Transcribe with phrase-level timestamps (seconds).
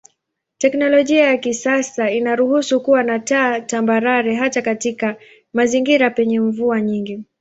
[0.57, 5.15] Teknolojia ya kisasa inaruhusu kuwa na taa tambarare hata katika
[5.53, 7.23] mazingira penye mvua nyingi.